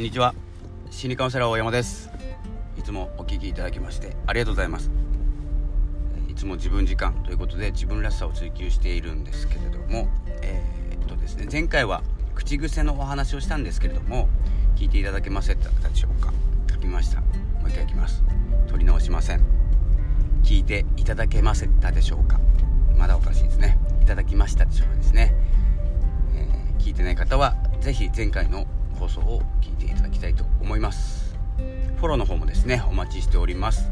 [0.00, 0.34] こんにちは。
[0.90, 2.08] 心理カウンセラー大山です。
[2.78, 4.90] いつもお聞きいただきましてありがとうございます。
[6.26, 10.08] いつも自分時間ということで自分らしさを追求しているんですけれども
[10.40, 12.02] えー、っとですね前回は
[12.34, 14.30] 口癖のお話をしたんですけれども
[14.74, 16.32] 聞いていただけませんでしょうか。
[16.70, 17.20] 書きました。
[17.20, 17.26] も
[17.66, 18.22] う一回いきます。
[18.68, 19.42] 取り直しません。
[20.42, 22.40] 聞いていただけませたでしょうか。
[22.96, 23.78] まだおかしいですね。
[24.00, 25.34] いただきましたでしょうかですね、
[26.36, 28.66] えー、聞いてない方は是非前回の
[29.00, 31.34] 放送を聞いていただきたいと思います。
[31.96, 33.90] フォローの方もですねお待ちしております、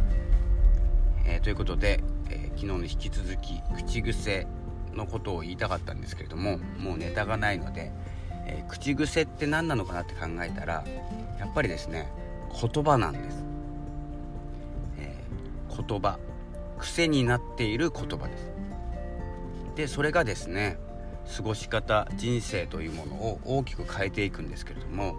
[1.27, 2.01] えー、ということで、
[2.31, 4.47] えー、昨日に引き続き口癖
[4.95, 7.93] のことを言いたかったんですけれどももうネタがないので、
[8.47, 10.84] えー、口癖って何なのかなって考えたら
[11.39, 12.11] やっぱりですね
[12.51, 13.45] 言葉なんです、
[14.98, 15.15] え
[15.69, 16.19] 言葉。
[16.79, 18.51] 癖になっている言葉です。
[19.77, 20.79] でそれがですね
[21.37, 25.17] 過ごし方人生というものを大きく変えていくんですけれども、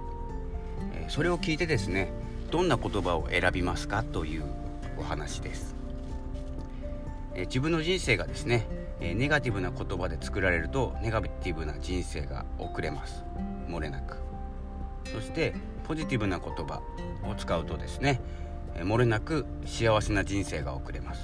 [0.93, 2.11] えそれを聞いてですね
[2.51, 4.43] どんな言葉を選びますかという
[4.97, 5.75] お話です、
[7.35, 8.67] え自分の人生がですね、
[8.99, 13.23] えネガティブな言葉で作られるとネガティブな人生が遅れます。
[13.67, 14.17] 漏れなく。
[15.05, 15.53] そして
[15.87, 16.81] ポジティブな言葉
[17.23, 18.19] を使うとですね、
[18.75, 21.21] え漏れなく幸せな人生が送れます、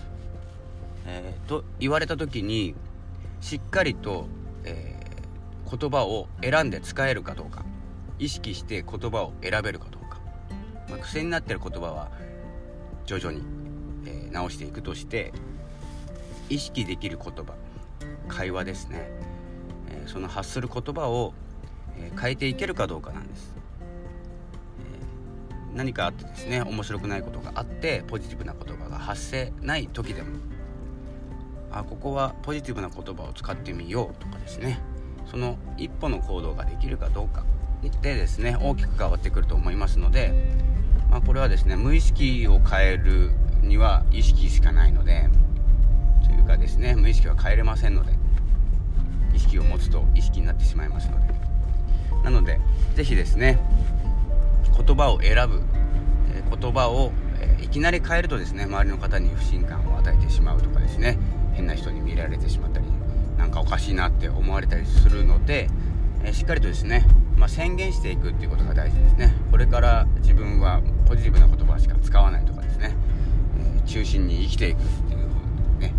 [1.06, 2.76] えー、と言われた時に
[3.42, 4.28] しっかりと
[4.66, 7.66] えー、言葉を選んで使えるかどうか。
[8.20, 10.20] 意識して言葉を選べるかどうか、
[10.90, 12.12] まあ、癖になってる言葉は
[13.06, 13.44] 徐々に、
[14.06, 15.34] えー、直していくとして
[16.50, 17.54] 意識できる言葉
[18.28, 19.10] 会話ですね、
[19.90, 21.34] えー、その発する言葉を、
[21.98, 23.54] え変えていけるかどうかなんです、
[25.74, 30.30] え何かあってですね面白くないことがあってポジティブな言葉が発せない時でも
[31.76, 34.80] あここはポジティブな言葉を使ってみようとかですね。
[35.30, 37.44] その一歩の行動ができるかどうか。
[38.02, 40.34] でですね大きく変わってくると思いますので、
[41.12, 43.32] まあ、これはですね無意識を変える
[43.62, 45.30] には意識しかないので
[46.26, 48.14] というかですね無意識は変えれませんので
[49.36, 51.36] 意識を持つと意識になってしまいますので。
[52.26, 52.60] なので
[52.96, 53.60] 是非ですね
[54.76, 55.62] 言葉を選ぶ、
[56.34, 61.18] え言葉を、えいきなり変えるとですね周りの方に不信感を与えてしまうとかですね
[61.56, 62.86] 変な人に見られてしまったり
[63.38, 65.70] なんかおかしいなって思われたりするので、
[66.24, 67.06] え、しっかりとですね、
[67.36, 69.36] まあ、宣言していくっていうことが大事ですね。
[69.52, 72.96] これから自分はポジティブな言葉しか使わないとかですね、
[73.60, 75.94] えー、中心に生きていくっていうね。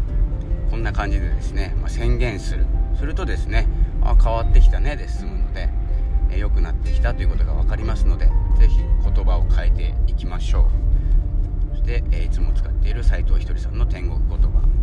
[0.70, 2.64] こんな感じでですね、まあ、宣言する。
[2.96, 3.68] するとですね
[4.02, 5.68] あ変わってきたねで済むので
[6.30, 8.80] 良、えー、くなってきたということが分かりますので是非
[9.14, 10.70] 言葉を変えていきましょ
[11.72, 11.76] う。
[11.76, 14.75] そして、えいつも使っている斉藤ひとりさんの天国言葉。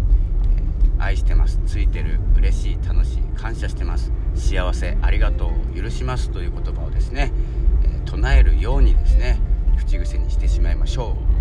[1.03, 1.59] 愛してます。
[1.65, 4.11] ついてる嬉しい楽しい感謝してます。
[4.35, 7.31] 幸せありがとう許しますという言葉をですね、
[7.83, 9.39] えー、唱えるようにですね
[9.77, 11.32] 口癖にしてしまいましょう。